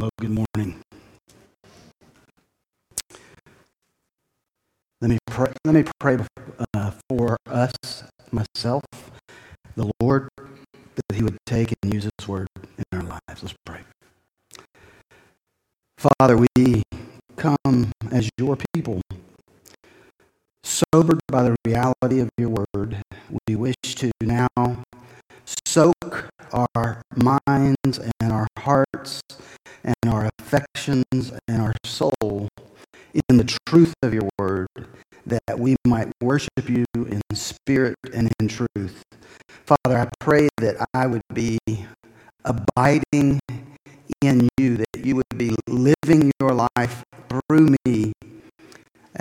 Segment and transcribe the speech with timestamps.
[0.00, 0.80] Well, good morning.
[5.00, 6.18] Let me pray, let me pray
[6.72, 7.72] uh, for us,
[8.30, 8.84] myself,
[9.74, 13.42] the Lord, that He would take and use His word in our lives.
[13.42, 13.80] Let's pray.
[15.98, 16.84] Father, we
[17.34, 19.00] come as your people,
[20.62, 23.02] sobered by the reality of your word.
[23.48, 24.46] We wish to now
[25.66, 29.22] soak our minds and our hearts
[29.88, 32.48] and our affections and our soul
[33.28, 34.68] in the truth of your word,
[35.26, 39.02] that we might worship you in spirit and in truth.
[39.66, 41.58] Father, I pray that I would be
[42.44, 43.40] abiding
[44.22, 48.12] in you, that you would be living your life through me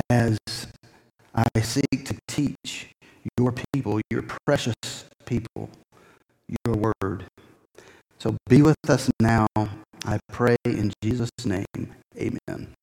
[0.09, 0.37] as
[1.33, 2.89] I seek to teach
[3.37, 4.75] your people, your precious
[5.25, 5.69] people,
[6.65, 7.25] your word.
[8.19, 9.47] So be with us now.
[10.07, 11.65] I pray in Jesus' name.
[12.15, 12.73] Amen.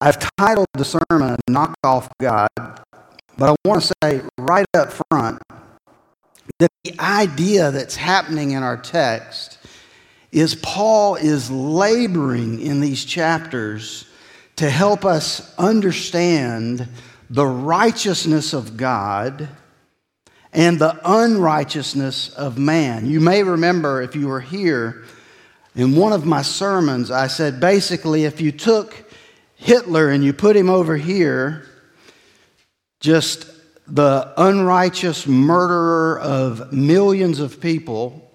[0.00, 5.42] I've titled the sermon Knock Off God, but I want to say right up front
[6.60, 9.58] that the idea that's happening in our text
[10.30, 14.04] is Paul is laboring in these chapters
[14.54, 16.86] to help us understand
[17.28, 19.48] the righteousness of God
[20.52, 23.06] and the unrighteousness of man.
[23.06, 25.04] You may remember if you were here
[25.74, 29.04] in one of my sermons, I said basically, if you took
[29.54, 31.66] Hitler and you put him over here,
[32.98, 33.46] just
[33.86, 38.30] the unrighteous murderer of millions of people,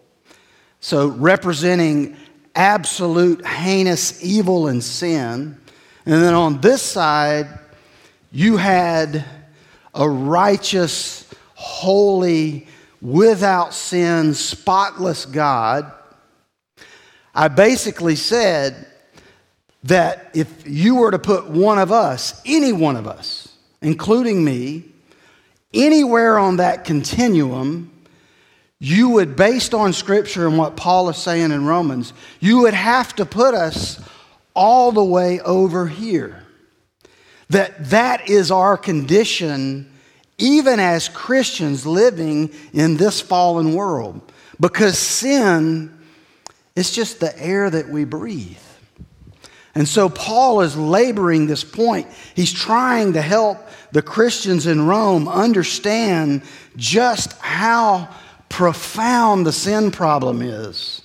[0.79, 2.15] so representing
[2.55, 5.57] absolute heinous evil and sin.
[6.05, 7.47] And then on this side,
[8.31, 9.25] you had
[9.93, 11.24] a righteous
[11.65, 12.67] holy,
[13.01, 15.91] without sin, spotless God,
[17.33, 18.87] I basically said
[19.83, 23.49] that if you were to put one of us, any one of us,
[23.81, 24.83] including me,
[25.73, 27.91] anywhere on that continuum,
[28.79, 33.15] you would, based on Scripture and what Paul is saying in Romans, you would have
[33.15, 33.99] to put us
[34.53, 36.43] all the way over here.
[37.49, 39.91] That that is our condition
[40.37, 44.21] even as Christians living in this fallen world,
[44.59, 45.97] because sin
[46.75, 48.57] is just the air that we breathe.
[49.75, 52.07] And so Paul is laboring this point.
[52.33, 53.57] He's trying to help
[53.91, 56.43] the Christians in Rome understand
[56.77, 58.09] just how
[58.47, 61.01] profound the sin problem is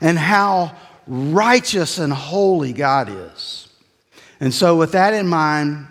[0.00, 0.76] and how
[1.08, 3.68] righteous and holy God is.
[4.40, 5.88] And so, with that in mind,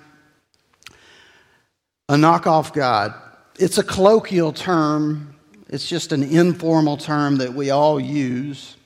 [2.09, 3.13] a knockoff God.
[3.59, 5.35] It's a colloquial term,
[5.67, 8.77] it's just an informal term that we all use.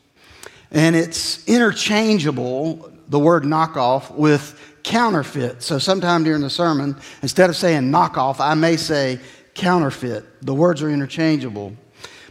[0.72, 5.62] And it's interchangeable, the word knockoff, with counterfeit.
[5.62, 9.20] So sometime during the sermon, instead of saying knockoff, I may say
[9.54, 10.42] counterfeit.
[10.44, 11.74] The words are interchangeable.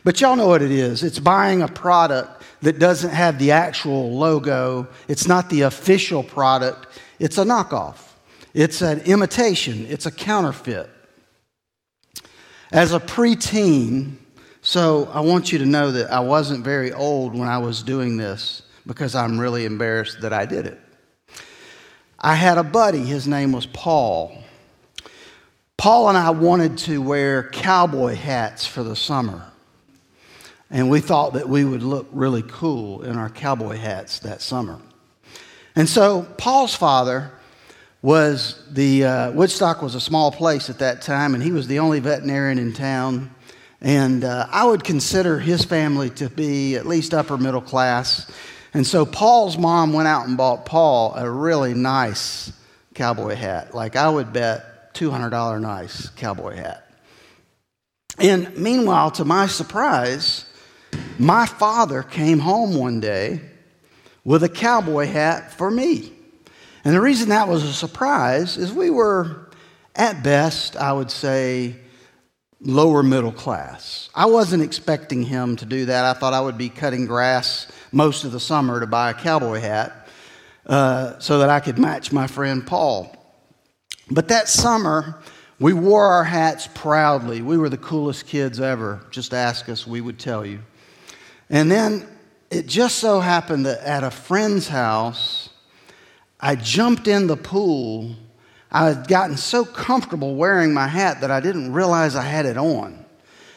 [0.03, 4.19] But y'all know what it is it's buying a product that doesn't have the actual
[4.19, 6.89] logo, it's not the official product,
[7.21, 8.10] it's a knockoff.
[8.53, 10.91] It's an imitation, it's a counterfeit.
[12.73, 14.17] As a preteen,
[14.63, 18.17] so I want you to know that I wasn't very old when I was doing
[18.17, 20.81] this because I'm really embarrassed that I did it.
[22.19, 24.37] I had a buddy, his name was Paul.
[25.77, 29.47] Paul and I wanted to wear cowboy hats for the summer.
[30.71, 34.79] And we thought that we would look really cool in our cowboy hats that summer.
[35.75, 37.33] And so Paul's father
[38.03, 41.81] was the uh, Woodstock was a small place at that time, and he was the
[41.81, 43.35] only veterinarian in town.
[43.81, 48.31] And uh, I would consider his family to be at least upper middle class.
[48.73, 52.53] And so Paul's mom went out and bought Paul a really nice
[52.95, 53.75] cowboy hat.
[53.75, 56.87] Like I would bet $200 nice cowboy hat.
[58.19, 60.45] And meanwhile, to my surprise,
[61.19, 63.41] my father came home one day
[64.25, 66.13] with a cowboy hat for me.
[66.85, 69.51] And the reason that was a surprise is we were,
[69.95, 71.77] at best, I would say,
[72.61, 74.09] lower middle class.
[74.15, 76.05] I wasn't expecting him to do that.
[76.05, 79.61] I thought I would be cutting grass most of the summer to buy a cowboy
[79.61, 80.09] hat
[80.67, 83.15] uh, so that I could match my friend Paul.
[84.11, 85.21] But that summer,
[85.59, 87.43] we wore our hats proudly.
[87.43, 89.05] We were the coolest kids ever.
[89.11, 90.61] Just ask us, we would tell you.
[91.51, 92.09] And then
[92.51, 95.50] it just so happened that at a friend's house,
[96.41, 98.11] I jumped in the pool.
[98.71, 102.57] I had gotten so comfortable wearing my hat that I didn't realize I had it
[102.57, 103.05] on.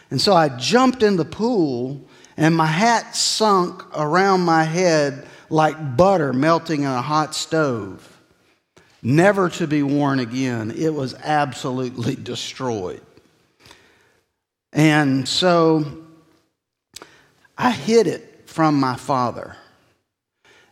[0.10, 2.02] And so I jumped in the pool
[2.38, 8.20] and my hat sunk around my head like butter melting in a hot stove,
[9.02, 10.72] never to be worn again.
[10.72, 13.02] It was absolutely destroyed.
[14.72, 15.86] And so
[17.58, 19.56] I hid it from my father.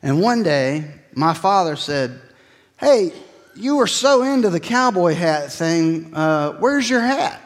[0.04, 2.20] And one day, my father said,
[2.80, 3.14] Hey,
[3.56, 6.16] you were so into the cowboy hat thing.
[6.16, 7.40] Uh, where's your hat?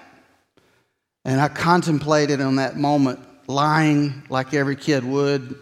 [1.26, 5.60] And I contemplated on that moment, lying like every kid would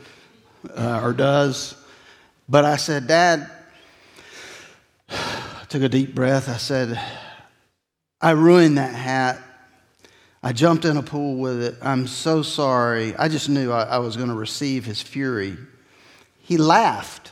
[0.75, 1.75] uh, or does.
[2.47, 3.49] But I said, Dad,
[5.09, 6.49] I took a deep breath.
[6.49, 6.99] I said,
[8.21, 9.41] I ruined that hat.
[10.43, 11.75] I jumped in a pool with it.
[11.81, 13.15] I'm so sorry.
[13.15, 15.57] I just knew I, I was going to receive his fury.
[16.43, 17.31] He laughed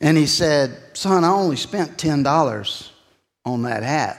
[0.00, 2.88] and he said, Son, I only spent $10
[3.44, 4.18] on that hat.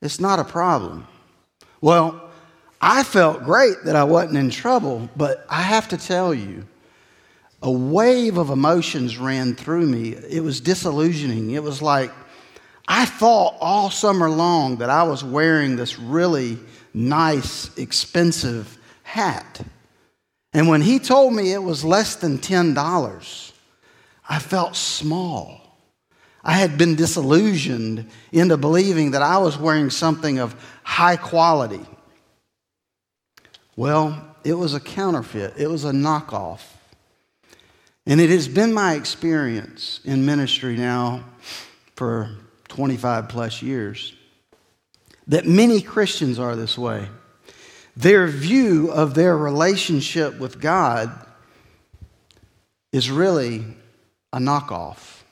[0.00, 1.06] It's not a problem.
[1.80, 2.30] Well,
[2.80, 6.66] I felt great that I wasn't in trouble, but I have to tell you,
[7.62, 10.14] a wave of emotions ran through me.
[10.14, 11.52] It was disillusioning.
[11.52, 12.10] It was like
[12.88, 16.58] I thought all summer long that I was wearing this really
[16.94, 19.60] nice, expensive hat.
[20.52, 23.52] And when he told me it was less than $10,
[24.28, 25.60] I felt small.
[26.44, 31.86] I had been disillusioned into believing that I was wearing something of high quality.
[33.76, 36.60] Well, it was a counterfeit, it was a knockoff.
[38.04, 41.24] And it has been my experience in ministry now
[41.94, 42.30] for
[42.68, 44.14] 25 plus years
[45.28, 47.08] that many Christians are this way.
[47.96, 51.10] Their view of their relationship with God
[52.90, 53.64] is really
[54.32, 55.22] a knockoff,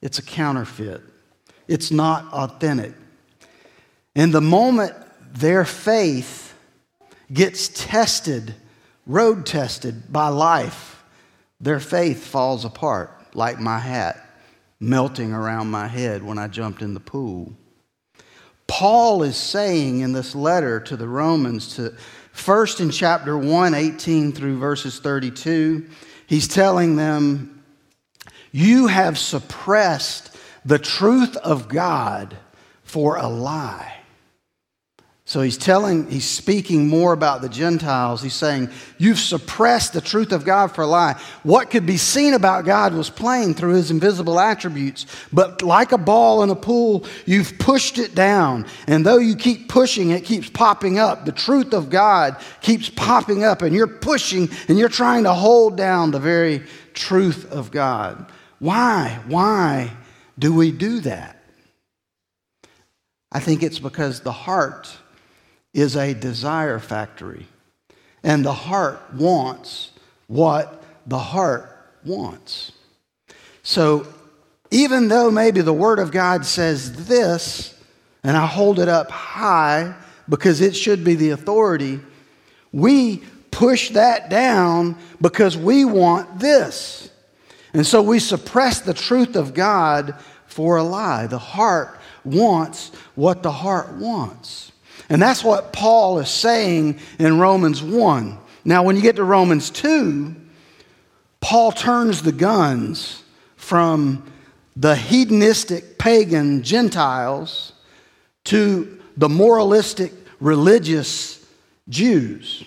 [0.00, 1.02] it's a counterfeit,
[1.66, 2.94] it's not authentic.
[4.14, 4.94] And the moment
[5.32, 6.54] their faith
[7.32, 8.54] gets tested,
[9.06, 11.02] road tested by life,
[11.60, 14.22] their faith falls apart like my hat
[14.78, 17.52] melting around my head when I jumped in the pool.
[18.66, 21.90] Paul is saying in this letter to the Romans, to
[22.32, 25.88] first in chapter 1, 18 through verses 32,
[26.26, 27.64] he's telling them,
[28.50, 32.36] You have suppressed the truth of God
[32.82, 33.95] for a lie.
[35.28, 38.22] So he's telling, he's speaking more about the Gentiles.
[38.22, 41.20] He's saying, You've suppressed the truth of God for a lie.
[41.42, 45.04] What could be seen about God was plain through his invisible attributes.
[45.32, 48.66] But like a ball in a pool, you've pushed it down.
[48.86, 51.24] And though you keep pushing, it keeps popping up.
[51.24, 55.76] The truth of God keeps popping up, and you're pushing and you're trying to hold
[55.76, 56.62] down the very
[56.94, 58.30] truth of God.
[58.60, 59.18] Why?
[59.26, 59.90] Why
[60.38, 61.42] do we do that?
[63.32, 64.96] I think it's because the heart
[65.76, 67.46] is a desire factory.
[68.22, 69.92] And the heart wants
[70.26, 71.70] what the heart
[72.02, 72.72] wants.
[73.62, 74.06] So
[74.70, 77.78] even though maybe the Word of God says this,
[78.24, 79.94] and I hold it up high
[80.28, 82.00] because it should be the authority,
[82.72, 83.18] we
[83.50, 87.10] push that down because we want this.
[87.74, 90.14] And so we suppress the truth of God
[90.46, 91.26] for a lie.
[91.26, 94.72] The heart wants what the heart wants.
[95.08, 98.38] And that's what Paul is saying in Romans 1.
[98.64, 100.34] Now, when you get to Romans 2,
[101.40, 103.22] Paul turns the guns
[103.56, 104.24] from
[104.74, 107.72] the hedonistic pagan Gentiles
[108.44, 111.44] to the moralistic religious
[111.88, 112.64] Jews.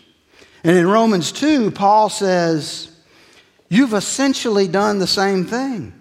[0.63, 2.89] And in Romans 2, Paul says,
[3.69, 5.93] You've essentially done the same thing.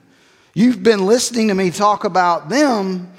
[0.54, 3.12] You've been listening to me talk about them,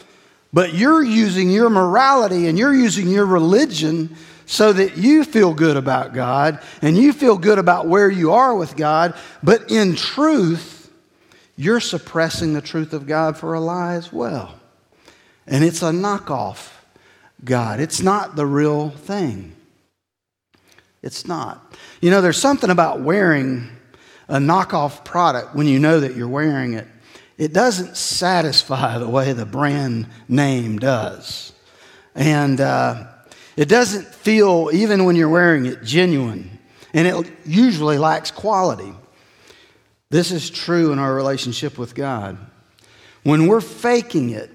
[0.51, 4.15] but you're using your morality and you're using your religion
[4.45, 8.55] so that you feel good about God and you feel good about where you are
[8.55, 9.13] with God.
[9.43, 10.91] But in truth,
[11.55, 14.59] you're suppressing the truth of God for a lie as well.
[15.45, 16.71] And it's a knockoff
[17.43, 19.55] God, it's not the real thing.
[21.01, 21.73] It's not.
[22.01, 23.69] You know, there's something about wearing
[24.27, 26.87] a knockoff product when you know that you're wearing it
[27.39, 31.53] it doesn't satisfy the way the brand name does.
[32.13, 33.07] And uh,
[33.55, 36.59] it doesn't feel, even when you're wearing it, genuine.
[36.93, 38.93] And it usually lacks quality.
[40.09, 42.37] This is true in our relationship with God.
[43.23, 44.51] When we're faking it,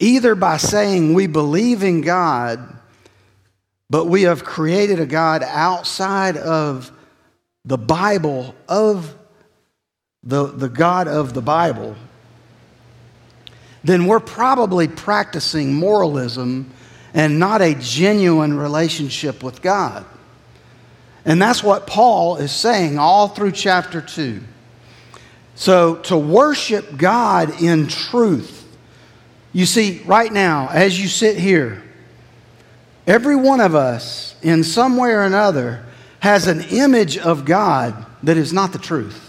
[0.00, 2.76] either by saying we believe in God,
[3.88, 6.90] but we have created a God outside of
[7.64, 9.17] the Bible of
[10.24, 11.96] the, the God of the Bible,
[13.84, 16.72] then we're probably practicing moralism
[17.14, 20.04] and not a genuine relationship with God.
[21.24, 24.40] And that's what Paul is saying all through chapter 2.
[25.54, 28.64] So, to worship God in truth,
[29.52, 31.82] you see, right now, as you sit here,
[33.06, 35.84] every one of us, in some way or another,
[36.20, 39.27] has an image of God that is not the truth.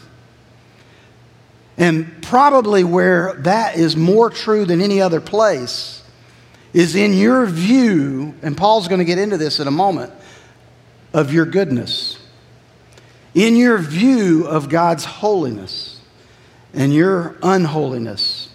[1.80, 6.04] And probably where that is more true than any other place
[6.74, 10.14] is in your view, and Paul's going to get into this in a moment,
[11.14, 12.20] of your goodness.
[13.34, 16.02] In your view of God's holiness
[16.74, 18.50] and your unholiness.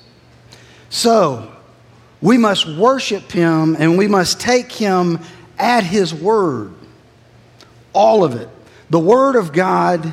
[0.91, 1.51] So,
[2.21, 5.19] we must worship Him and we must take Him
[5.59, 6.75] at His word.
[7.93, 8.49] All of it.
[8.91, 10.13] The Word of God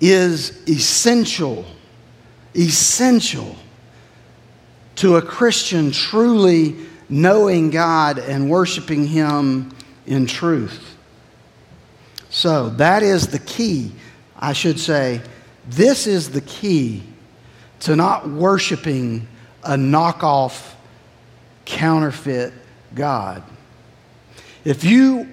[0.00, 1.64] is essential,
[2.54, 3.56] essential
[4.96, 6.76] to a Christian truly
[7.08, 9.72] knowing God and worshiping Him
[10.06, 10.96] in truth.
[12.30, 13.92] So that is the key,
[14.36, 15.22] I should say.
[15.68, 17.02] This is the key
[17.80, 19.26] to not worshiping
[19.62, 20.74] a knockoff,
[21.64, 22.52] counterfeit
[22.94, 23.42] God.
[24.64, 25.28] If you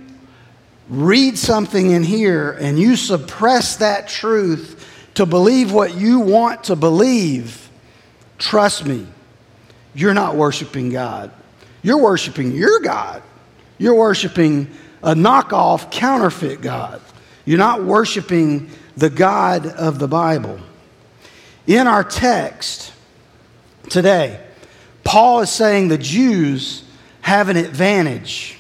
[0.89, 6.75] read something in here and you suppress that truth to believe what you want to
[6.75, 7.69] believe,
[8.38, 9.07] trust me,
[9.93, 11.31] you're not worshiping God.
[11.81, 13.24] You're worshiping your God.
[13.77, 14.69] You're worshiping
[15.03, 17.01] a knockoff, counterfeit God.
[17.45, 20.60] You're not worshiping the God of the Bible.
[21.67, 22.93] In our text
[23.89, 24.41] today,
[25.03, 26.84] Paul is saying the Jews
[27.22, 28.55] have an advantage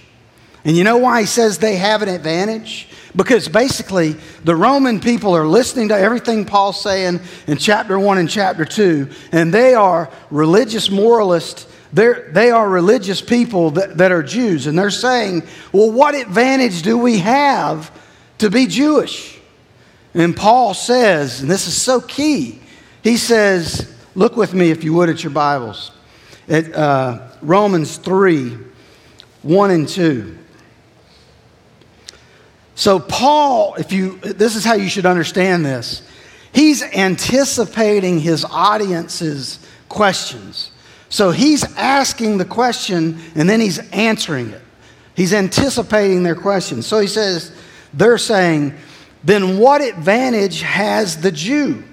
[0.65, 2.89] and you know why he says they have an advantage?
[3.15, 8.29] Because basically, the Roman people are listening to everything Paul's saying in chapter 1 and
[8.29, 11.65] chapter 2, and they are religious moralists.
[11.93, 16.81] They're, they are religious people that, that are Jews, and they're saying, Well, what advantage
[16.81, 17.89] do we have
[18.39, 19.39] to be Jewish?
[20.13, 22.59] And Paul says, and this is so key,
[23.01, 25.91] he says, Look with me, if you would, at your Bibles,
[26.49, 28.57] at uh, Romans 3
[29.43, 30.37] 1 and 2.
[32.75, 36.03] So, Paul, if you, this is how you should understand this.
[36.53, 40.71] He's anticipating his audience's questions.
[41.09, 44.61] So, he's asking the question and then he's answering it.
[45.15, 46.85] He's anticipating their questions.
[46.85, 47.53] So, he says,
[47.93, 48.73] they're saying,
[49.23, 51.83] then what advantage has the Jew?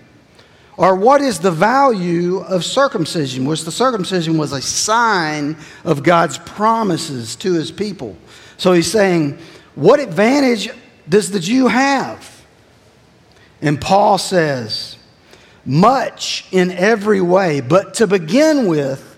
[0.77, 3.45] Or what is the value of circumcision?
[3.45, 8.17] Which the circumcision was a sign of God's promises to his people.
[8.57, 9.39] So he's saying,
[9.75, 10.69] what advantage
[11.09, 12.45] does the Jew have?
[13.61, 14.97] And Paul says,
[15.65, 17.61] much in every way.
[17.61, 19.09] But to begin with,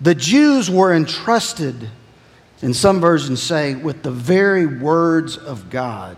[0.00, 1.90] the Jews were entrusted,
[2.62, 6.16] and some versions say, with the very words of God.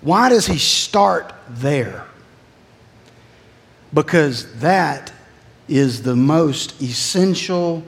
[0.00, 2.06] Why does he start there?
[3.94, 5.12] Because that
[5.68, 7.84] is the most essential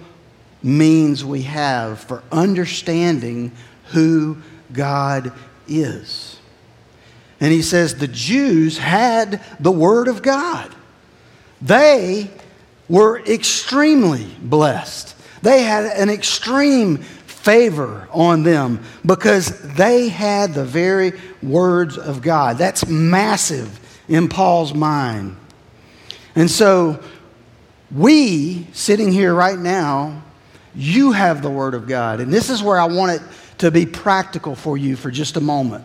[0.62, 3.52] means we have for understanding
[3.87, 4.37] who
[4.73, 5.33] God
[5.68, 6.38] is.
[7.40, 10.75] And he says the Jews had the Word of God.
[11.61, 12.30] They
[12.88, 15.14] were extremely blessed.
[15.42, 22.56] They had an extreme favor on them because they had the very words of God.
[22.56, 23.78] That's massive
[24.09, 25.37] in Paul's mind.
[26.35, 27.02] And so,
[27.94, 30.23] we, sitting here right now,
[30.75, 32.21] you have the Word of God.
[32.21, 33.23] And this is where I want it
[33.58, 35.84] to be practical for you for just a moment.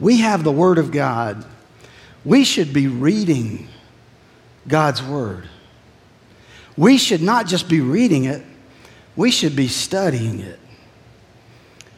[0.00, 1.44] We have the Word of God.
[2.24, 3.68] We should be reading
[4.66, 5.48] God's Word.
[6.76, 8.42] We should not just be reading it,
[9.16, 10.60] we should be studying it.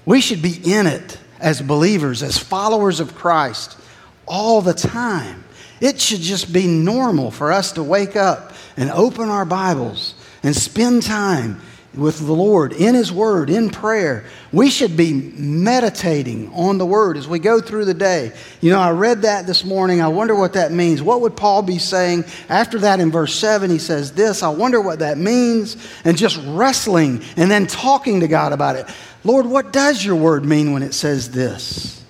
[0.06, 3.78] We should be in it as believers, as followers of Christ,
[4.26, 5.44] all the time.
[5.80, 10.56] It should just be normal for us to wake up and open our Bibles and
[10.56, 11.60] spend time
[11.94, 14.24] with the Lord in His Word, in prayer.
[14.52, 18.32] We should be meditating on the Word as we go through the day.
[18.60, 20.00] You know, I read that this morning.
[20.00, 21.02] I wonder what that means.
[21.02, 22.24] What would Paul be saying?
[22.48, 24.42] After that, in verse 7, he says this.
[24.42, 25.76] I wonder what that means.
[26.04, 28.86] And just wrestling and then talking to God about it.
[29.24, 32.04] Lord, what does your Word mean when it says this?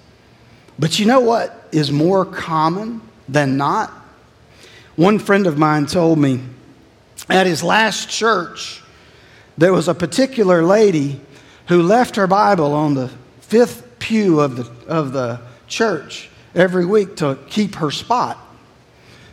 [0.78, 3.92] But you know what is more common than not?
[4.96, 6.40] One friend of mine told me
[7.28, 8.79] at his last church,
[9.60, 11.20] there was a particular lady
[11.68, 13.10] who left her Bible on the
[13.42, 15.38] fifth pew of the, of the
[15.68, 18.38] church every week to keep her spot.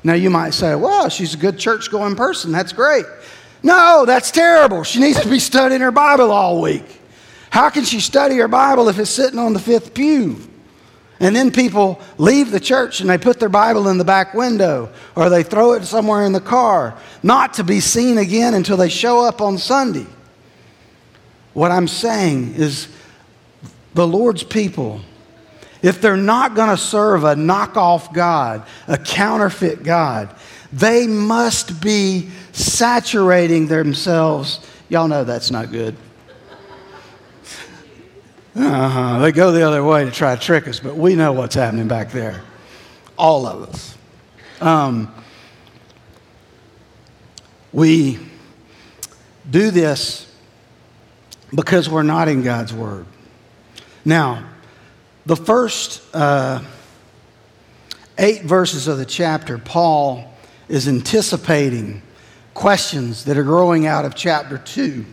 [0.03, 2.51] Now, you might say, well, she's a good church going person.
[2.51, 3.05] That's great.
[3.63, 4.84] No, that's terrible.
[4.84, 6.84] She needs to be studying her Bible all week.
[7.50, 10.41] How can she study her Bible if it's sitting on the fifth pew?
[11.22, 14.89] And then people leave the church and they put their Bible in the back window
[15.15, 18.89] or they throw it somewhere in the car, not to be seen again until they
[18.89, 20.05] show up on Sunday.
[21.57, 22.87] What I'm saying is
[23.95, 25.01] the Lord's people,
[25.81, 30.35] if they're not going to serve a knockoff God, a counterfeit God,
[30.71, 34.59] they must be saturating themselves.
[34.87, 35.95] Y'all know that's not good.
[38.55, 39.17] Uh-huh.
[39.17, 41.87] They go the other way to try to trick us, but we know what's happening
[41.87, 42.43] back there.
[43.17, 43.97] All of us.
[44.61, 45.11] Um,
[47.73, 48.19] we
[49.49, 50.26] do this
[51.54, 53.06] because we're not in God's Word.
[54.04, 54.48] Now,
[55.25, 56.63] the first uh,
[58.18, 60.34] eight verses of the chapter, Paul
[60.70, 62.01] is anticipating
[62.54, 65.06] questions that are growing out of chapter 2.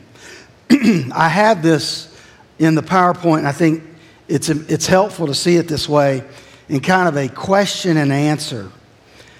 [1.12, 2.16] I have this
[2.58, 3.44] in the PowerPoint.
[3.44, 3.82] I think
[4.28, 6.24] it's, it's helpful to see it this way
[6.68, 8.70] in kind of a question and answer.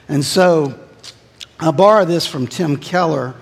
[0.09, 0.79] And so
[1.59, 3.35] I borrow this from Tim Keller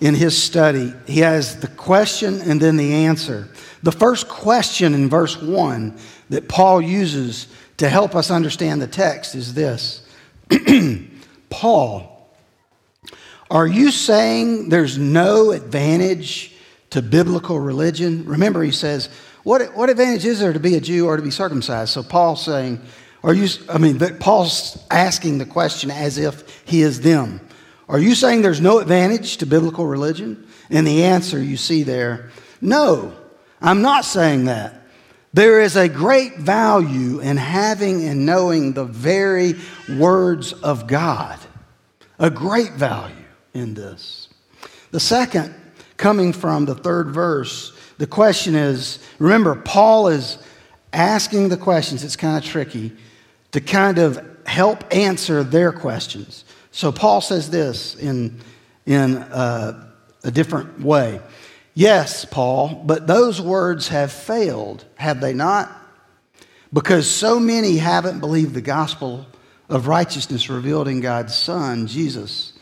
[0.00, 0.92] in his study.
[1.06, 3.48] He has the question and then the answer.
[3.82, 5.96] The first question in verse 1
[6.30, 7.46] that Paul uses
[7.78, 10.06] to help us understand the text is this
[11.50, 12.30] Paul,
[13.50, 16.54] are you saying there's no advantage
[16.90, 18.24] to biblical religion.
[18.24, 19.08] Remember, he says,
[19.42, 21.92] what, what advantage is there to be a Jew or to be circumcised?
[21.92, 22.80] So Paul's saying,
[23.22, 27.40] are you, I mean, Paul's asking the question as if he is them.
[27.88, 30.46] Are you saying there's no advantage to biblical religion?
[30.70, 32.30] And the answer you see there,
[32.60, 33.14] no,
[33.60, 34.82] I'm not saying that.
[35.32, 39.54] There is a great value in having and knowing the very
[39.96, 41.38] words of God.
[42.18, 43.14] A great value
[43.54, 44.28] in this.
[44.90, 45.54] The second
[45.96, 47.76] coming from the third verse.
[47.98, 50.38] The question is remember, Paul is
[50.92, 52.96] asking the questions, it's kind of tricky,
[53.52, 56.44] to kind of help answer their questions.
[56.70, 58.40] So Paul says this in,
[58.86, 59.90] in uh,
[60.24, 61.20] a different way.
[61.74, 65.70] Yes, Paul, but those words have failed, have they not?
[66.72, 69.26] Because so many haven't believed the gospel
[69.68, 72.52] of righteousness revealed in God's Son, Jesus.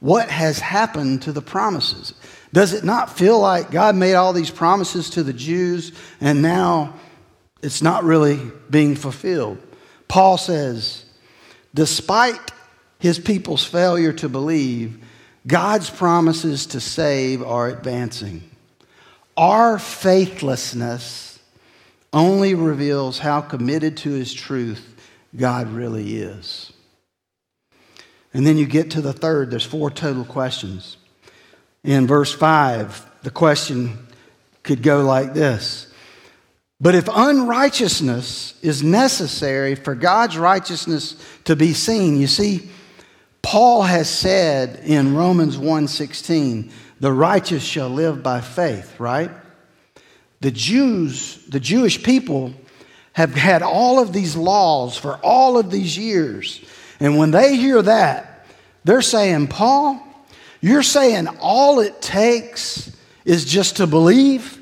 [0.00, 2.14] What has happened to the promises?
[2.52, 6.94] Does it not feel like God made all these promises to the Jews and now
[7.62, 8.40] it's not really
[8.70, 9.58] being fulfilled?
[10.08, 11.04] Paul says,
[11.74, 12.52] despite
[13.04, 14.98] his people's failure to believe,
[15.46, 18.42] God's promises to save are advancing.
[19.36, 21.38] Our faithlessness
[22.14, 24.98] only reveals how committed to his truth
[25.36, 26.72] God really is.
[28.32, 30.96] And then you get to the third, there's four total questions.
[31.82, 33.98] In verse 5, the question
[34.62, 35.92] could go like this
[36.80, 42.70] But if unrighteousness is necessary for God's righteousness to be seen, you see,
[43.44, 49.30] Paul has said in Romans 1:16, the righteous shall live by faith, right?
[50.40, 52.54] The Jews, the Jewish people
[53.12, 56.60] have had all of these laws for all of these years.
[56.98, 58.46] And when they hear that,
[58.84, 60.00] they're saying, Paul,
[60.62, 62.90] you're saying all it takes
[63.26, 64.58] is just to believe?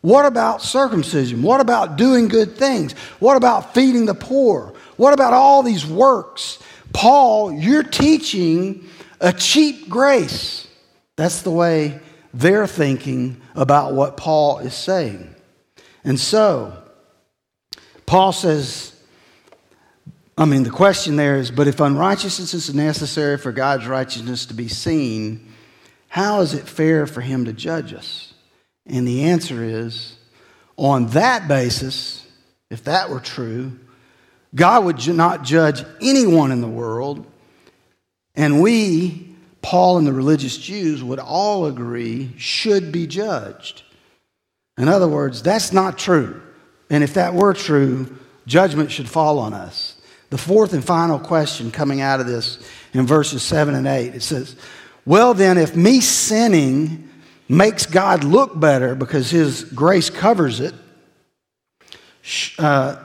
[0.00, 1.42] What about circumcision?
[1.42, 2.92] What about doing good things?
[3.18, 4.74] What about feeding the poor?
[4.96, 6.58] What about all these works?
[6.92, 8.86] Paul, you're teaching
[9.20, 10.66] a cheap grace.
[11.16, 12.00] That's the way
[12.32, 15.34] they're thinking about what Paul is saying.
[16.04, 16.76] And so,
[18.06, 18.94] Paul says,
[20.38, 24.54] I mean, the question there is but if unrighteousness is necessary for God's righteousness to
[24.54, 25.52] be seen,
[26.08, 28.32] how is it fair for him to judge us?
[28.86, 30.16] And the answer is
[30.76, 32.26] on that basis,
[32.70, 33.78] if that were true,
[34.54, 37.24] God would not judge anyone in the world,
[38.34, 43.82] and we, Paul and the religious Jews, would all agree should be judged.
[44.78, 46.40] In other words, that's not true.
[46.88, 49.96] And if that were true, judgment should fall on us.
[50.30, 52.58] The fourth and final question coming out of this
[52.92, 54.56] in verses 7 and 8 it says,
[55.04, 57.08] Well, then, if me sinning
[57.48, 60.74] makes God look better because his grace covers it,
[62.58, 63.04] uh,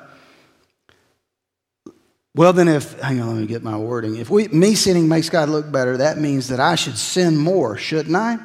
[2.35, 4.17] well, then, if, hang on, let me get my wording.
[4.17, 7.77] If we, me sinning makes God look better, that means that I should sin more,
[7.77, 8.37] shouldn't I?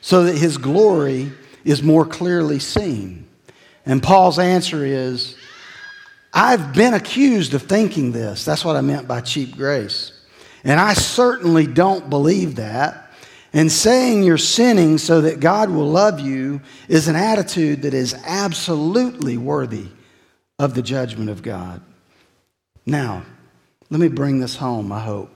[0.00, 1.32] So that his glory
[1.64, 3.26] is more clearly seen.
[3.84, 5.36] And Paul's answer is,
[6.32, 8.44] I've been accused of thinking this.
[8.44, 10.12] That's what I meant by cheap grace.
[10.62, 13.12] And I certainly don't believe that.
[13.52, 18.14] And saying you're sinning so that God will love you is an attitude that is
[18.26, 19.88] absolutely worthy
[20.58, 21.80] of the judgment of God.
[22.86, 23.24] Now,
[23.90, 25.30] let me bring this home, I hope.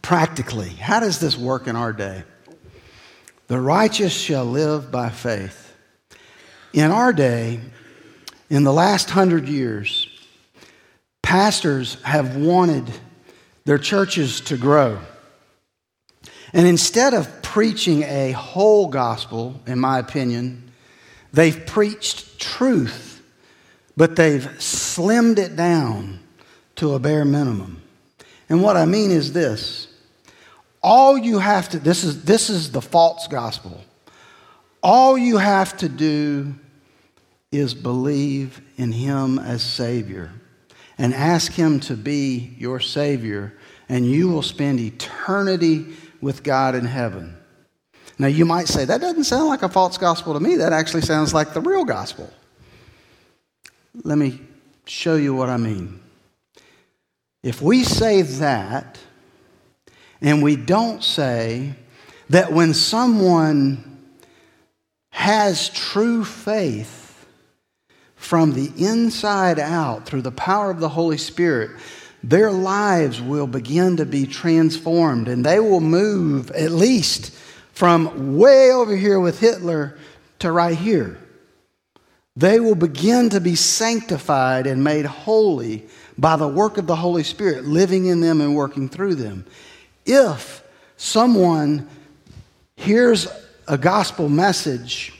[0.00, 2.24] Practically, how does this work in our day?
[3.48, 5.74] The righteous shall live by faith.
[6.72, 7.60] In our day,
[8.48, 10.08] in the last hundred years,
[11.22, 12.90] pastors have wanted
[13.64, 14.98] their churches to grow.
[16.52, 20.72] And instead of preaching a whole gospel, in my opinion,
[21.32, 23.11] they've preached truth,
[23.96, 26.20] but they've slimmed it down
[26.76, 27.82] to a bare minimum.
[28.48, 29.88] And what I mean is this
[30.82, 33.80] all you have to, this is, this is the false gospel.
[34.82, 36.54] All you have to do
[37.52, 40.32] is believe in Him as Savior
[40.98, 43.56] and ask Him to be your Savior,
[43.88, 45.86] and you will spend eternity
[46.20, 47.36] with God in heaven.
[48.18, 50.56] Now, you might say, that doesn't sound like a false gospel to me.
[50.56, 52.30] That actually sounds like the real gospel.
[53.94, 54.40] Let me
[54.86, 56.00] show you what I mean.
[57.42, 58.98] If we say that,
[60.20, 61.74] and we don't say
[62.30, 63.98] that when someone
[65.10, 67.26] has true faith
[68.14, 71.72] from the inside out through the power of the Holy Spirit,
[72.22, 77.34] their lives will begin to be transformed and they will move at least
[77.72, 79.98] from way over here with Hitler
[80.38, 81.18] to right here.
[82.34, 87.24] They will begin to be sanctified and made holy by the work of the Holy
[87.24, 89.44] Spirit living in them and working through them.
[90.06, 90.62] If
[90.96, 91.88] someone
[92.76, 93.28] hears
[93.68, 95.12] a gospel message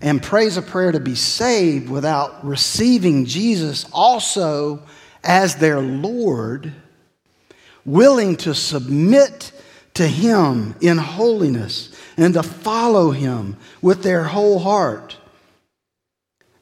[0.00, 4.82] and prays a prayer to be saved without receiving Jesus also
[5.24, 6.72] as their Lord,
[7.84, 9.52] willing to submit
[9.94, 15.16] to Him in holiness and to follow Him with their whole heart,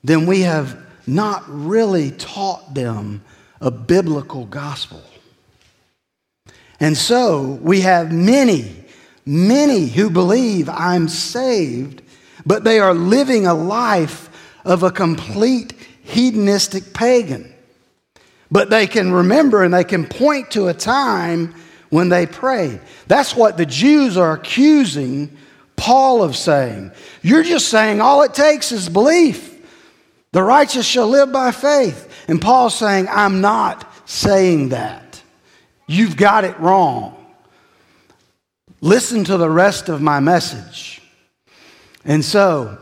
[0.04, 3.22] then we have not really taught them
[3.60, 5.02] a biblical gospel.
[6.78, 8.84] And so we have many,
[9.24, 12.02] many who believe I'm saved,
[12.44, 14.28] but they are living a life
[14.64, 17.50] of a complete hedonistic pagan.
[18.50, 21.54] But they can remember and they can point to a time
[21.88, 22.80] when they prayed.
[23.06, 25.34] That's what the Jews are accusing
[25.76, 26.92] Paul of saying.
[27.22, 29.53] You're just saying all it takes is belief.
[30.34, 32.12] The righteous shall live by faith.
[32.26, 35.22] And Paul's saying, I'm not saying that.
[35.86, 37.14] You've got it wrong.
[38.80, 41.00] Listen to the rest of my message.
[42.04, 42.76] And so,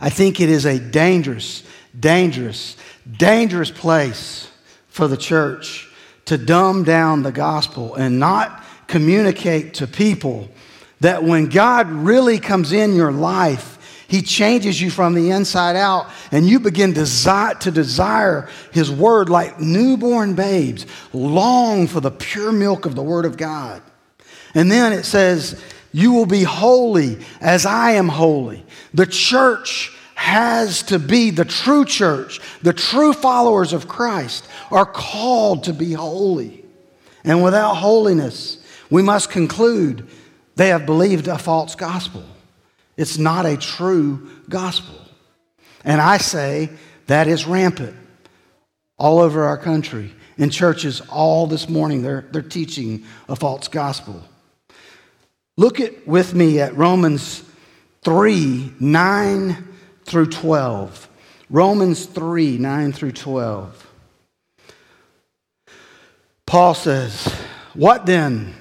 [0.00, 1.62] I think it is a dangerous,
[1.98, 2.76] dangerous,
[3.16, 4.50] dangerous place
[4.88, 5.88] for the church
[6.24, 10.48] to dumb down the gospel and not communicate to people
[10.98, 13.76] that when God really comes in your life,
[14.10, 19.60] he changes you from the inside out, and you begin to desire His Word like
[19.60, 23.80] newborn babes, long for the pure milk of the Word of God.
[24.52, 28.66] And then it says, You will be holy as I am holy.
[28.92, 32.40] The church has to be the true church.
[32.62, 36.64] The true followers of Christ are called to be holy.
[37.22, 38.58] And without holiness,
[38.90, 40.08] we must conclude
[40.56, 42.24] they have believed a false gospel.
[43.00, 44.94] It's not a true gospel.
[45.84, 46.68] And I say
[47.06, 47.96] that is rampant
[48.98, 50.12] all over our country.
[50.36, 54.22] In churches all this morning, they're, they're teaching a false gospel.
[55.56, 57.42] Look at, with me at Romans
[58.02, 59.68] 3 9
[60.04, 61.08] through 12.
[61.48, 63.90] Romans 3 9 through 12.
[66.44, 67.34] Paul says,
[67.72, 68.54] What then?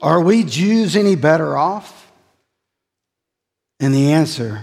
[0.00, 1.97] Are we Jews any better off?
[3.80, 4.62] And the answer,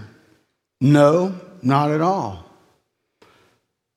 [0.82, 2.46] no, not at all.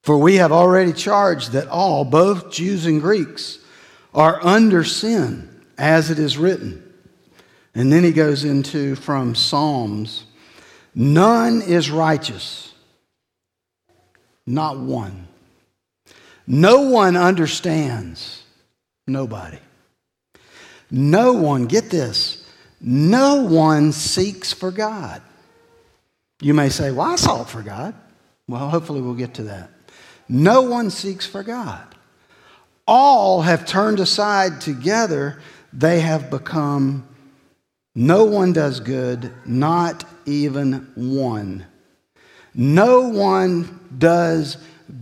[0.03, 3.59] For we have already charged that all, both Jews and Greeks,
[4.15, 6.83] are under sin, as it is written.
[7.75, 10.25] And then he goes into from Psalms
[10.95, 12.73] None is righteous,
[14.47, 15.29] not one.
[16.45, 18.43] No one understands,
[19.07, 19.59] nobody.
[20.91, 22.38] No one, get this,
[22.81, 25.23] no one seeks for God.
[26.41, 27.95] You may say, Well, I sought for God.
[28.47, 29.71] Well, hopefully we'll get to that.
[30.29, 31.95] No one seeks for God.
[32.87, 35.41] All have turned aside together,
[35.73, 37.07] they have become
[37.95, 41.67] no one does good, not even one.
[42.55, 44.57] No one does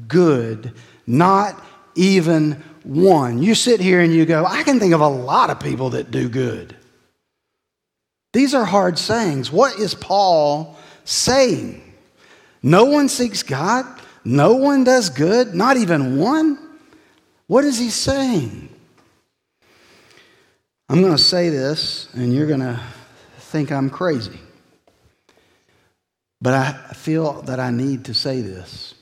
[0.08, 0.72] good,
[1.06, 1.62] not
[1.94, 3.42] even one.
[3.42, 6.10] You sit here and you go, I can think of a lot of people that
[6.10, 6.74] do good.
[8.36, 9.50] These are hard sayings.
[9.50, 11.80] What is Paul saying?
[12.62, 13.86] No one seeks God.
[14.26, 16.58] No one does good, not even one.
[17.46, 18.68] What is he saying?
[20.86, 22.78] I'm going to say this, and you're going to
[23.38, 24.38] think I'm crazy.
[26.42, 28.94] But I feel that I need to say this.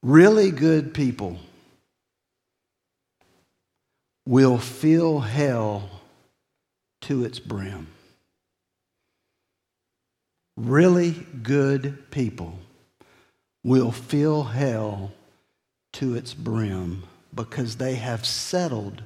[0.00, 1.40] Really good people
[4.24, 5.90] will feel hell
[7.04, 7.86] to its brim.
[10.56, 12.58] Really good people
[13.62, 15.12] will fill hell
[15.94, 17.02] to its brim
[17.34, 19.02] because they have settled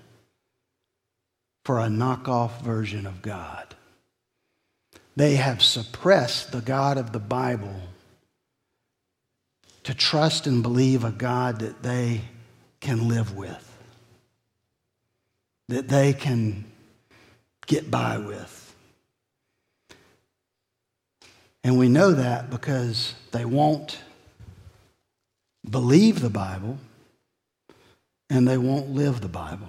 [1.64, 3.74] for a knockoff version of God.
[5.16, 7.80] They have suppressed the God of the Bible
[9.82, 12.20] to trust and believe a God that they
[12.80, 13.78] can live with,
[15.68, 16.64] that they can
[17.68, 18.74] get by with.
[21.62, 24.00] And we know that because they won't
[25.68, 26.78] believe the Bible
[28.30, 29.68] and they won't live the Bible.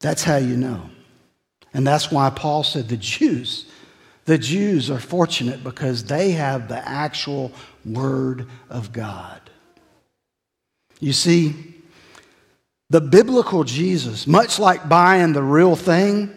[0.00, 0.90] That's how you know.
[1.74, 3.66] And that's why Paul said the Jews,
[4.24, 7.52] the Jews are fortunate because they have the actual
[7.84, 9.40] Word of God.
[11.00, 11.75] You see,
[12.90, 16.32] the biblical Jesus, much like buying the real thing,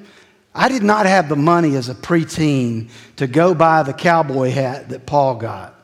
[0.54, 4.90] I did not have the money as a preteen to go buy the cowboy hat
[4.90, 5.76] that Paul got.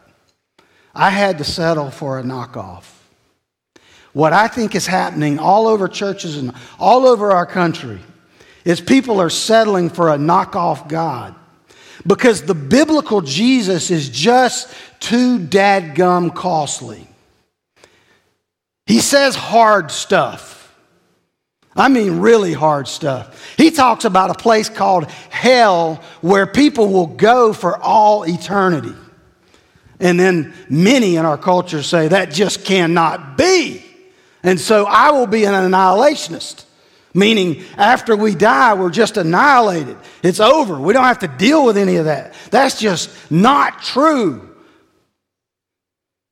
[0.93, 2.91] I had to settle for a knockoff.
[4.13, 7.99] What I think is happening all over churches and all over our country
[8.63, 11.35] is people are settling for a knockoff God
[12.07, 17.07] because the biblical Jesus is just too dadgum costly.
[18.85, 20.54] He says hard stuff.
[21.75, 23.53] I mean, really hard stuff.
[23.57, 28.95] He talks about a place called hell where people will go for all eternity.
[29.99, 33.83] And then many in our culture say that just cannot be.
[34.41, 36.65] And so I will be an annihilationist,
[37.13, 39.97] meaning after we die, we're just annihilated.
[40.23, 40.79] It's over.
[40.79, 42.33] We don't have to deal with any of that.
[42.51, 44.55] That's just not true.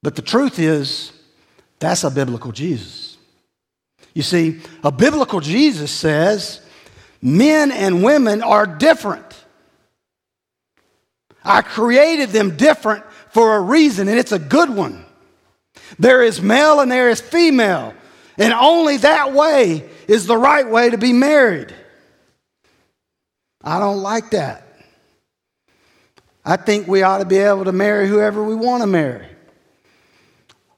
[0.04, 1.12] But the truth is,
[1.80, 3.03] that's a biblical Jesus.
[4.14, 6.62] You see, a biblical Jesus says
[7.22, 9.26] men and women are different.
[11.44, 15.04] I created them different for a reason, and it's a good one.
[16.00, 17.94] There is male and there is female,
[18.38, 21.74] and only that way is the right way to be married.
[23.64, 24.68] I don't like that.
[26.46, 29.28] I think we ought to be able to marry whoever we want to marry.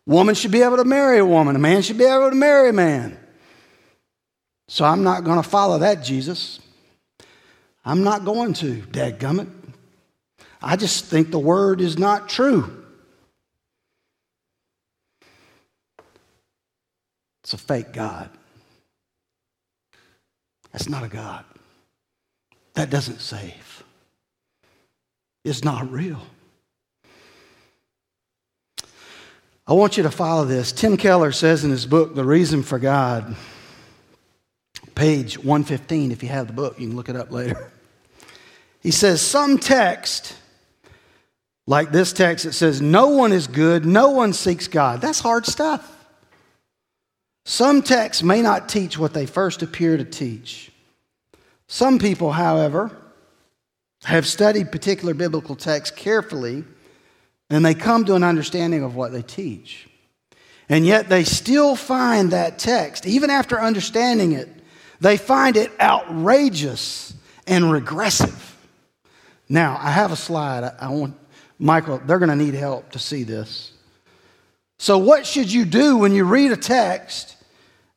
[0.05, 1.55] Woman should be able to marry a woman.
[1.55, 3.17] A man should be able to marry a man.
[4.67, 6.59] So I'm not going to follow that Jesus.
[7.83, 9.49] I'm not going to, dadgummit.
[10.61, 12.83] I just think the word is not true.
[17.43, 18.31] It's a fake God.
[20.71, 21.45] That's not a God.
[22.73, 23.83] That doesn't save.
[25.43, 26.19] It's not real.
[29.67, 30.71] I want you to follow this.
[30.71, 33.35] Tim Keller says in his book, The Reason for God,
[34.95, 36.11] page 115.
[36.11, 37.71] If you have the book, you can look it up later.
[38.81, 40.35] He says, Some text,
[41.65, 45.01] like this text, it says, No one is good, no one seeks God.
[45.01, 45.91] That's hard stuff.
[47.45, 50.71] Some texts may not teach what they first appear to teach.
[51.67, 52.95] Some people, however,
[54.03, 56.63] have studied particular biblical texts carefully
[57.49, 59.87] and they come to an understanding of what they teach.
[60.67, 64.49] And yet they still find that text, even after understanding it,
[65.05, 67.13] they find it outrageous
[67.45, 68.57] and regressive.
[69.47, 70.63] Now, I have a slide.
[70.79, 71.15] I, want,
[71.59, 73.71] Michael, they're going to need help to see this.
[74.79, 77.37] So, what should you do when you read a text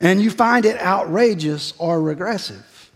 [0.03, 2.91] and you find it outrageous or regressive?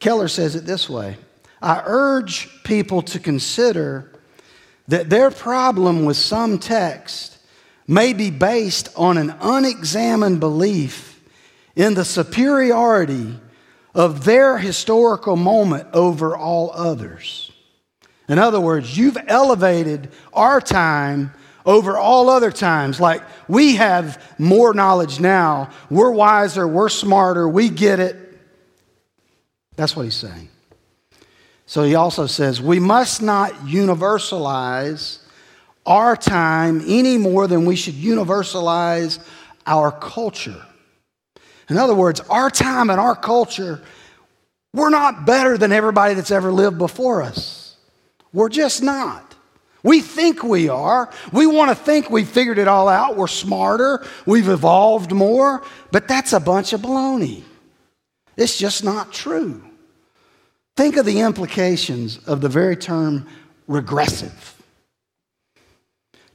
[0.00, 1.18] Keller says it this way
[1.62, 4.10] I urge people to consider
[4.88, 7.38] that their problem with some text
[7.86, 11.15] may be based on an unexamined belief
[11.76, 13.38] in the superiority
[13.94, 17.52] of their historical moment over all others.
[18.28, 21.32] In other words, you've elevated our time
[21.64, 22.98] over all other times.
[22.98, 28.16] Like we have more knowledge now, we're wiser, we're smarter, we get it.
[29.76, 30.48] That's what he's saying.
[31.66, 35.18] So he also says, we must not universalize
[35.84, 39.18] our time any more than we should universalize
[39.66, 40.65] our culture.
[41.68, 43.82] In other words, our time and our culture,
[44.76, 47.76] We're not better than everybody that's ever lived before us.
[48.34, 49.34] We're just not.
[49.82, 51.10] We think we are.
[51.32, 53.16] We want to think we've figured it all out.
[53.16, 54.04] We're smarter.
[54.26, 55.64] We've evolved more.
[55.92, 57.42] But that's a bunch of baloney.
[58.36, 59.64] It's just not true.
[60.76, 63.26] Think of the implications of the very term
[63.66, 64.62] regressive.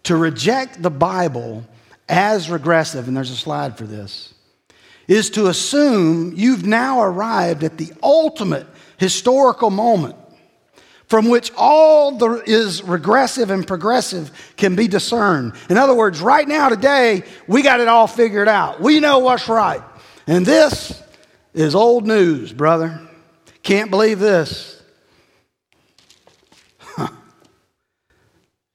[0.05, 1.63] To reject the Bible
[2.09, 4.33] as regressive, and there's a slide for this,
[5.11, 10.15] is to assume you've now arrived at the ultimate historical moment
[11.07, 15.51] from which all is regressive and progressive can be discerned.
[15.69, 18.79] In other words, right now, today, we got it all figured out.
[18.79, 19.81] We know what's right.
[20.27, 21.03] And this
[21.53, 23.01] is old news, brother.
[23.63, 24.81] Can't believe this.
[26.77, 27.09] Huh.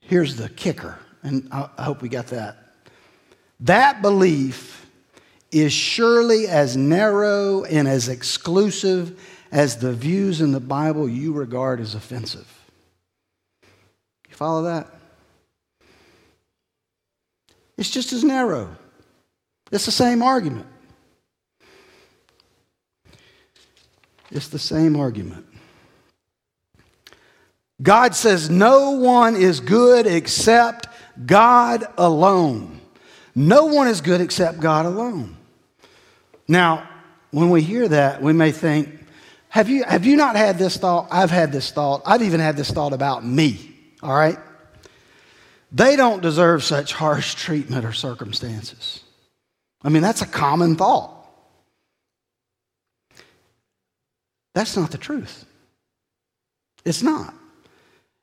[0.00, 2.58] Here's the kicker, and I hope we got that.
[3.60, 4.85] That belief
[5.60, 9.20] is surely as narrow and as exclusive
[9.52, 12.46] as the views in the Bible you regard as offensive.
[14.28, 14.88] You follow that?
[17.76, 18.76] It's just as narrow.
[19.70, 20.66] It's the same argument.
[24.30, 25.46] It's the same argument.
[27.82, 30.88] God says no one is good except
[31.24, 32.80] God alone.
[33.34, 35.35] No one is good except God alone.
[36.48, 36.88] Now,
[37.30, 38.88] when we hear that, we may think,
[39.48, 41.08] have you, have you not had this thought?
[41.10, 42.02] I've had this thought.
[42.06, 44.38] I've even had this thought about me, all right?
[45.72, 49.02] They don't deserve such harsh treatment or circumstances.
[49.82, 51.12] I mean, that's a common thought.
[54.54, 55.44] That's not the truth.
[56.84, 57.34] It's not.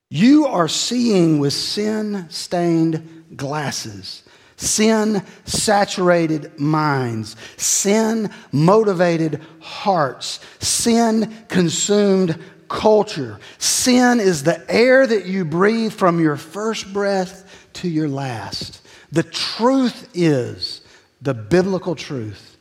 [0.09, 4.22] You are seeing with sin stained glasses
[4.63, 13.39] sin saturated minds, sin motivated hearts, sin consumed culture.
[13.59, 18.81] Sin is the air that you breathe from your first breath to your last.
[19.11, 20.81] The truth is,
[21.21, 22.57] the biblical truth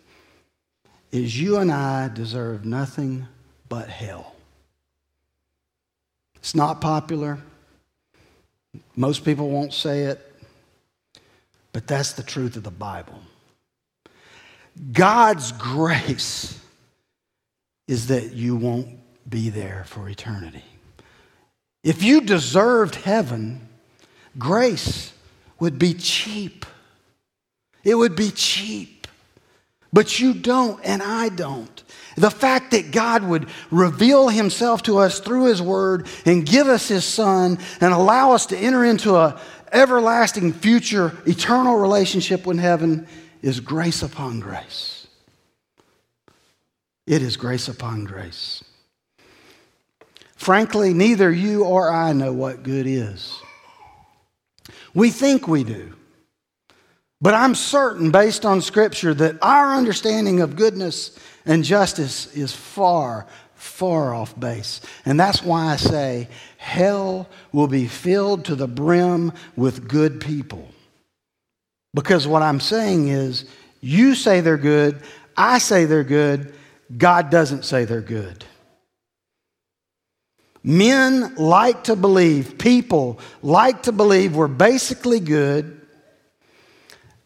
[1.10, 3.26] is you and I deserve nothing
[3.68, 4.34] but hell.
[6.36, 7.38] It's not popular.
[8.96, 10.31] Most people won't say it.
[11.72, 13.18] But that's the truth of the Bible.
[14.92, 16.58] God's grace
[17.88, 20.64] is that you won't be there for eternity.
[21.82, 23.68] If you deserved heaven,
[24.38, 25.12] grace
[25.58, 26.64] would be cheap.
[27.84, 29.06] It would be cheap.
[29.92, 31.82] But you don't, and I don't.
[32.16, 36.88] The fact that God would reveal himself to us through his word and give us
[36.88, 39.38] his son and allow us to enter into a,
[39.72, 43.06] everlasting future, eternal relationship with heaven
[43.42, 45.06] is grace upon grace.
[47.06, 48.62] It is grace upon grace.
[50.36, 53.40] Frankly, neither you or I know what good is.
[54.94, 55.94] We think we do.
[57.20, 63.26] But I'm certain, based on Scripture, that our understanding of goodness and justice is far,
[63.62, 64.80] far off base.
[65.04, 70.68] And that's why I say hell will be filled to the brim with good people.
[71.94, 73.44] Because what I'm saying is,
[73.80, 75.00] you say they're good,
[75.36, 76.52] I say they're good,
[76.96, 78.44] God doesn't say they're good.
[80.64, 85.81] Men like to believe, people like to believe we're basically good,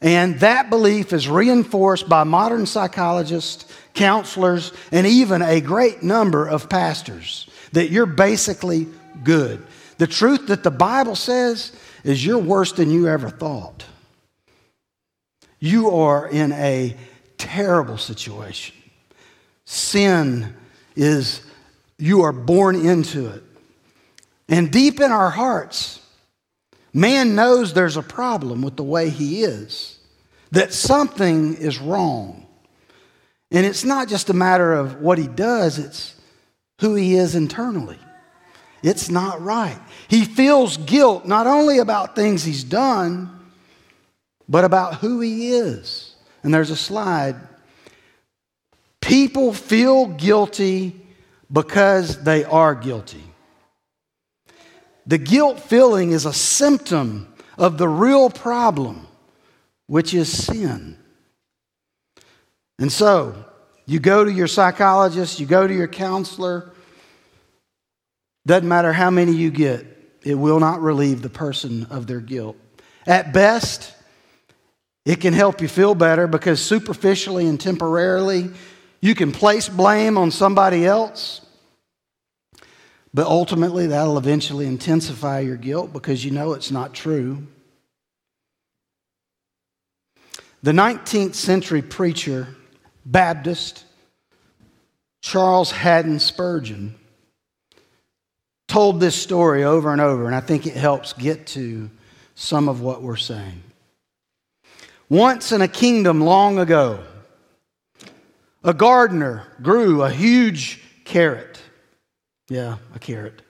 [0.01, 6.69] and that belief is reinforced by modern psychologists, counselors, and even a great number of
[6.69, 8.87] pastors that you're basically
[9.25, 9.65] good.
[9.99, 11.73] The truth that the Bible says
[12.05, 13.85] is you're worse than you ever thought.
[15.59, 16.95] You are in a
[17.39, 18.77] terrible situation.
[19.65, 20.55] Sin
[20.95, 21.41] is,
[21.99, 23.43] you are born into it.
[24.49, 26.01] And deep in our hearts,
[26.97, 29.99] man knows there's a problem with the way he is,
[30.51, 32.47] that something is wrong.
[33.51, 36.15] And it's not just a matter of what he does, it's
[36.81, 37.99] who he is internally.
[38.83, 39.79] It's not right.
[40.09, 43.31] He feels guilt not only about things he's done,
[44.49, 46.15] but about who he is.
[46.43, 47.37] And there's a slide.
[49.01, 51.01] People feel guilty
[51.53, 53.23] because they are guilty.
[55.07, 59.07] The guilt feeling is a symptom of the real problem,
[59.87, 60.99] which is sin.
[62.79, 63.45] And so,
[63.87, 66.73] you go to your psychologist, you go to your counselor,
[68.47, 69.87] doesn't matter how many you get,
[70.25, 72.57] it will not relieve the person of their guilt.
[73.07, 73.95] At best,
[75.05, 78.51] it can help you feel better because superficially and temporarily,
[79.01, 81.46] you can place blame on somebody else.
[83.15, 87.47] But ultimately, that'll eventually intensify your guilt because you know it's not true.
[90.63, 92.49] The 19th century preacher,
[93.05, 93.85] Baptist,
[95.23, 96.95] Charles Haddon Spurgeon,
[98.69, 101.91] told this story over and over, and I think it helps get to
[102.35, 103.63] some of what we're saying.
[105.09, 107.03] Once in a kingdom long ago,
[108.65, 111.56] a gardener grew a huge carrot.
[112.49, 113.43] Yeah, a carrot.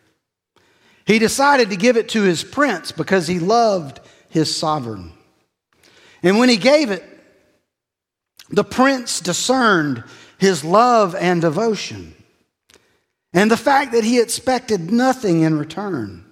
[1.05, 5.12] He decided to give it to his prince because he loved his sovereign.
[6.22, 7.05] And when he gave it,
[8.51, 10.03] the prince discerned
[10.38, 12.14] his love and devotion
[13.32, 16.24] and the fact that he expected nothing in return.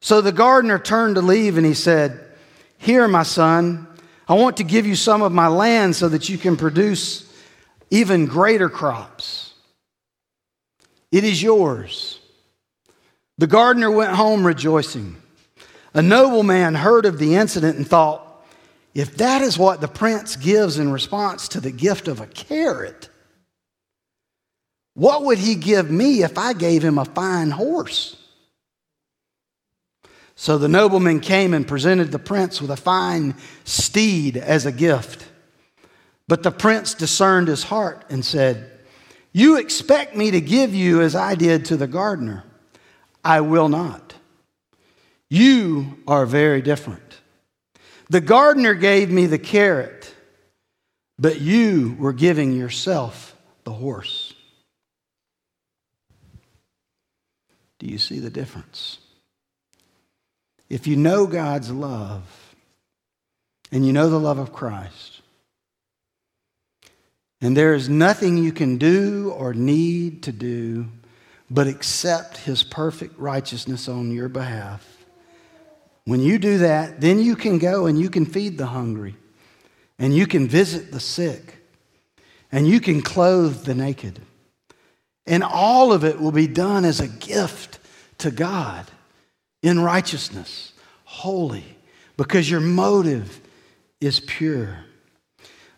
[0.00, 2.20] So the gardener turned to leave and he said,
[2.76, 3.86] Here, my son,
[4.28, 7.32] I want to give you some of my land so that you can produce
[7.90, 9.47] even greater crops.
[11.10, 12.20] It is yours.
[13.38, 15.16] The gardener went home rejoicing.
[15.94, 18.24] A nobleman heard of the incident and thought,
[18.94, 23.08] if that is what the prince gives in response to the gift of a carrot,
[24.94, 28.16] what would he give me if I gave him a fine horse?
[30.34, 33.34] So the nobleman came and presented the prince with a fine
[33.64, 35.26] steed as a gift.
[36.26, 38.77] But the prince discerned his heart and said,
[39.32, 42.44] You expect me to give you as I did to the gardener.
[43.24, 44.14] I will not.
[45.28, 47.20] You are very different.
[48.08, 50.14] The gardener gave me the carrot,
[51.18, 54.32] but you were giving yourself the horse.
[57.78, 58.98] Do you see the difference?
[60.68, 62.54] If you know God's love
[63.70, 65.17] and you know the love of Christ,
[67.40, 70.86] and there is nothing you can do or need to do
[71.50, 74.86] but accept his perfect righteousness on your behalf.
[76.04, 79.14] When you do that, then you can go and you can feed the hungry,
[79.98, 81.56] and you can visit the sick,
[82.50, 84.20] and you can clothe the naked.
[85.26, 87.78] And all of it will be done as a gift
[88.18, 88.90] to God
[89.62, 90.72] in righteousness,
[91.04, 91.76] holy,
[92.16, 93.40] because your motive
[94.00, 94.84] is pure.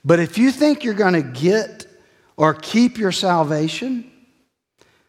[0.05, 1.87] But if you think you're going to get
[2.37, 4.11] or keep your salvation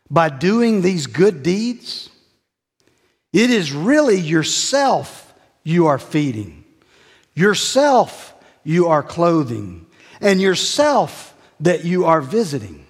[0.10, 2.10] by doing these good deeds,
[3.32, 5.34] it is really yourself
[5.64, 6.66] you are feeding,
[7.34, 8.34] yourself
[8.64, 9.86] you are clothing,
[10.20, 12.86] and yourself that you are visiting.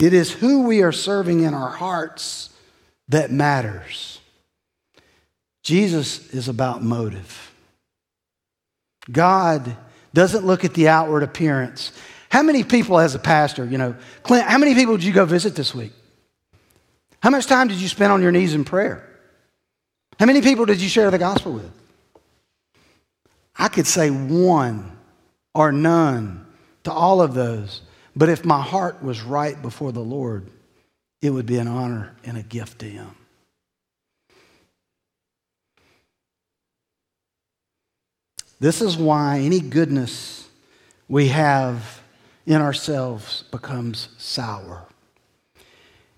[0.00, 2.50] It is who we are serving in our hearts
[3.08, 4.18] that matters.
[5.62, 7.51] Jesus is about motive.
[9.10, 9.76] God
[10.14, 11.92] doesn't look at the outward appearance.
[12.28, 15.24] How many people, as a pastor, you know, Clint, how many people did you go
[15.24, 15.92] visit this week?
[17.22, 19.08] How much time did you spend on your knees in prayer?
[20.18, 21.70] How many people did you share the gospel with?
[23.56, 24.96] I could say one
[25.54, 26.46] or none
[26.84, 27.82] to all of those,
[28.16, 30.50] but if my heart was right before the Lord,
[31.20, 33.14] it would be an honor and a gift to Him.
[38.62, 40.48] This is why any goodness
[41.08, 42.00] we have
[42.46, 44.86] in ourselves becomes sour.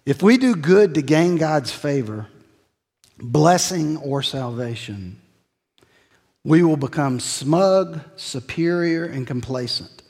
[0.04, 2.26] If we do good to gain God's favor,
[3.16, 5.18] blessing, or salvation,
[6.44, 10.02] we will become smug, superior, and complacent.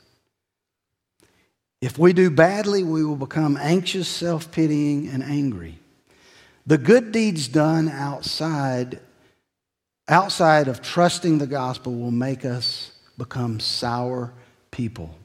[1.80, 5.78] If we do badly, we will become anxious, self pitying, and angry.
[6.66, 8.98] The good deeds done outside
[10.08, 14.32] outside of trusting the gospel will make us become sour
[14.70, 15.16] people.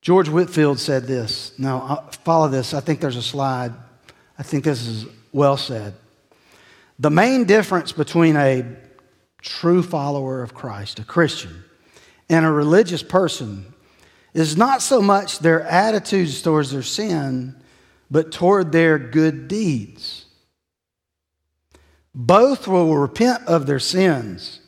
[0.00, 1.58] George Whitefield said this.
[1.58, 2.74] Now, uh, follow this.
[2.74, 3.72] I think there's a slide.
[4.38, 5.94] I think this is well said.
[6.98, 8.66] The main difference between a
[9.40, 11.64] true follower of Christ, a Christian,
[12.28, 13.72] and a religious person
[14.34, 17.54] is not so much their attitudes towards their sin,
[18.10, 20.23] but toward their good deeds.
[22.14, 24.60] Both will repent of their sins,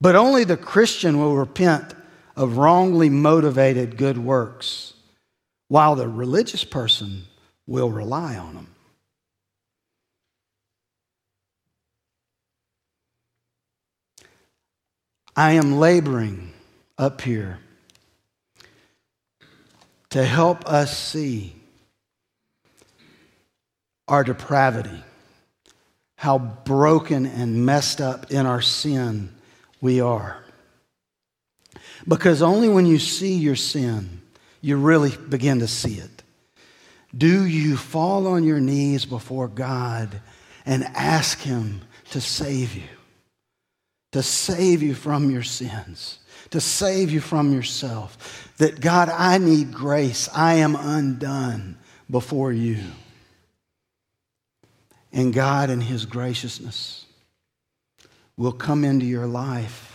[0.00, 1.94] but only the Christian will repent
[2.34, 4.94] of wrongly motivated good works,
[5.68, 7.24] while the religious person
[7.66, 8.66] will rely on them.
[15.36, 16.52] I am laboring
[16.96, 17.60] up here
[20.10, 21.54] to help us see
[24.08, 25.04] our depravity
[26.20, 29.34] how broken and messed up in our sin
[29.80, 30.36] we are.
[32.06, 34.20] Because only when you see your sin,
[34.60, 36.22] you really begin to see it.
[37.16, 40.20] Do you fall on your knees before God
[40.66, 42.82] and ask Him to save you?
[44.12, 46.18] To save you from your sins,
[46.50, 48.52] to save you from yourself.
[48.58, 50.28] That God, I need grace.
[50.36, 51.78] I am undone
[52.10, 52.80] before you.
[55.12, 57.06] And God, in His graciousness,
[58.36, 59.90] will come into your life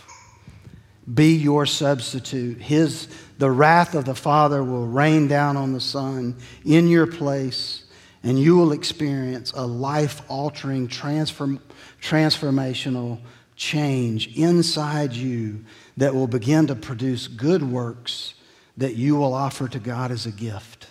[1.12, 2.60] be your substitute.
[2.60, 3.08] His,
[3.38, 7.84] the wrath of the Father will rain down on the Son in your place,
[8.22, 11.60] and you will experience a life altering, transform,
[12.02, 13.20] transformational
[13.54, 15.64] change inside you
[15.96, 18.34] that will begin to produce good works
[18.76, 20.88] that you will offer to God as a gift,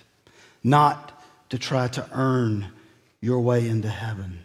[0.63, 2.71] not to try to earn
[3.25, 4.37] your way into heaven.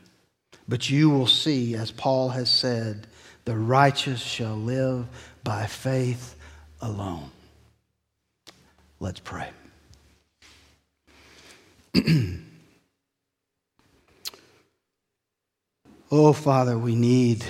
[0.67, 3.07] But you will see, as Paul has said,
[3.45, 5.07] the righteous shall live
[5.45, 6.35] by faith
[6.81, 7.31] alone.
[8.99, 9.51] Let's pray.
[16.11, 17.45] oh, Father, we need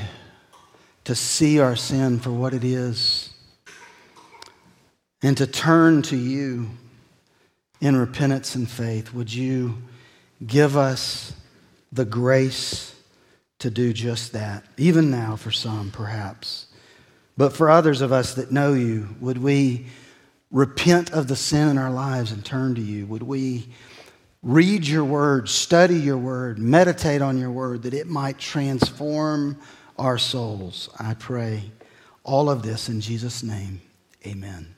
[1.05, 3.33] to see our sin for what it is
[5.23, 6.71] and to turn to you
[7.81, 9.15] in repentance and faith.
[9.15, 9.77] Would you
[10.45, 11.33] give us
[11.93, 12.95] the grace
[13.59, 16.67] to do just that, even now for some, perhaps?
[17.37, 19.87] But for others of us that know you, would we
[20.51, 23.07] repent of the sin in our lives and turn to you?
[23.07, 23.69] Would we
[24.43, 29.61] read your word, study your word, meditate on your word, that it might transform
[29.99, 30.89] our souls?
[30.99, 31.71] I pray
[32.25, 33.81] all of this in Jesus' name.
[34.27, 34.75] Amen.